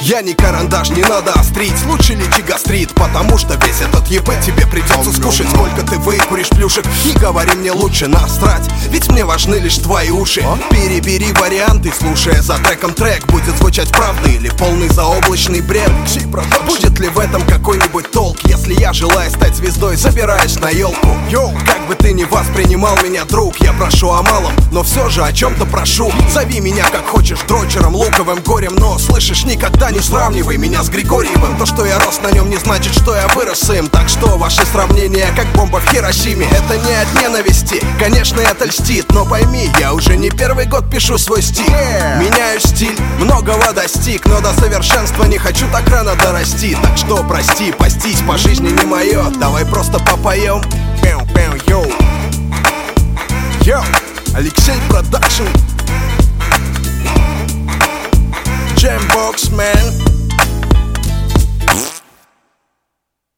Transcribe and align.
Я 0.00 0.22
не 0.22 0.32
карандаш, 0.32 0.90
не 0.90 1.02
надо 1.02 1.32
острить. 1.32 1.74
Лучше 1.86 2.14
лечи 2.14 2.42
гастрит, 2.42 2.94
потому 2.94 3.36
что 3.36 3.54
весь 3.66 3.80
этот 3.80 4.06
ЕП 4.08 4.30
тебе 4.44 4.66
придется 4.66 5.12
скушать. 5.12 5.48
Сколько 5.48 5.82
ты 5.82 5.98
выкуришь 5.98 6.50
плюшек, 6.50 6.84
не 7.04 7.14
говори 7.14 7.52
мне 7.56 7.72
лучше 7.72 8.06
насрать. 8.06 8.62
Ведь 8.90 9.08
мне 9.08 9.24
важны 9.24 9.56
лишь 9.56 9.78
твои 9.78 10.10
уши. 10.10 10.44
Перебери 10.70 11.32
варианты, 11.32 11.92
слушая 11.98 12.40
за 12.42 12.58
треком 12.58 12.94
трек 12.94 13.26
Будет 13.26 13.56
звучать 13.56 13.90
правда 13.90 14.28
или 14.28 14.48
полный 14.50 14.88
заоблачный 14.88 15.62
бред. 15.62 15.90
Будет 16.66 16.98
ли 17.00 17.08
в 17.08 17.18
этом 17.18 17.42
какой-нибудь 17.46 18.10
толк, 18.12 18.38
я, 18.88 18.92
желая 18.94 19.28
стать 19.28 19.54
звездой, 19.54 19.96
забираюсь 19.96 20.58
на 20.60 20.70
елку. 20.70 21.08
Как 21.66 21.86
бы 21.86 21.94
ты 21.94 22.12
ни 22.12 22.24
воспринимал 22.24 22.96
меня, 23.04 23.24
друг, 23.24 23.60
я 23.60 23.72
прошу 23.74 24.10
о 24.10 24.22
малом 24.22 24.52
Но 24.72 24.82
все 24.82 25.10
же 25.10 25.22
о 25.22 25.32
чем-то 25.32 25.66
прошу. 25.66 26.10
Зови 26.32 26.60
меня 26.60 26.84
как 26.90 27.06
хочешь, 27.06 27.40
дрочером, 27.46 27.94
луковым 27.94 28.40
горем 28.40 28.74
Но 28.76 28.98
слышишь, 28.98 29.44
никогда 29.44 29.90
не 29.90 30.00
сравнивай 30.00 30.56
меня 30.56 30.82
с 30.82 30.88
Григорьевым. 30.88 31.58
То, 31.58 31.66
что 31.66 31.84
я 31.84 31.98
рос 31.98 32.20
на 32.22 32.30
нем, 32.30 32.48
не 32.48 32.56
значит, 32.56 32.94
что 32.94 33.14
я 33.14 33.28
вырос 33.28 33.68
им. 33.70 33.88
Так 33.88 34.08
что 34.08 34.38
ваши 34.38 34.64
сравнения, 34.64 35.28
как 35.36 35.46
бомба 35.52 35.80
в 35.80 35.90
Хиросиме 35.90 36.46
Это 36.50 36.78
не 36.78 36.94
от 36.94 37.22
ненависти, 37.22 37.82
конечно, 37.98 38.40
это 38.40 38.66
льстит 38.66 39.06
Но 39.12 39.26
пойми, 39.26 39.70
я 39.78 39.92
уже 39.92 40.16
не 40.16 40.30
первый 40.30 40.64
год 40.66 40.90
пишу 40.90 41.18
свой 41.18 41.42
стиль 41.42 41.68
Меняю 41.68 42.60
стиль, 42.60 42.96
многого 43.18 43.72
достиг 43.72 44.24
Но 44.26 44.40
до 44.40 44.52
совершенства 44.54 45.24
не 45.24 45.38
хочу 45.38 45.66
так 45.70 45.88
рано 45.88 46.14
дорасти. 46.16 46.76
Так 46.82 46.96
что 46.96 47.22
прости, 47.24 47.72
пастись 47.72 48.22
по 48.26 48.38
жизни 48.38 48.70
не 48.70 48.86
мое 48.88 49.30
Давай 49.38 49.64
просто 49.66 49.98
попоем 49.98 50.62
Пэу, 51.02 51.20
пэу, 51.34 51.54
йоу. 51.68 51.86
Йоу, 53.62 53.82
Алексей 54.34 54.76
Production. 54.88 55.44
Jambox 58.76 59.50
Man 59.50 59.97